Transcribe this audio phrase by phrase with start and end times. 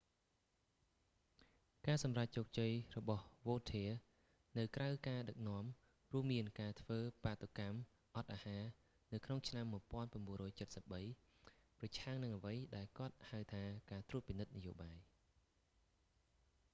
[1.87, 5.63] ការសម្រេចជោគជ័យរបស់វោធា vautier នៅក្រៅការដឹកនាំ
[6.13, 7.79] រួមមានការធ្វើបាតុកម្ម
[8.15, 8.63] អត់អាហារ
[9.13, 9.77] នៅក្នុងឆ្នាំ1973
[11.79, 14.97] ប្រឆាំងនឹងអ្វីដែលគាត់ហៅថាការត្រួតពិនិត្យនយោបាយ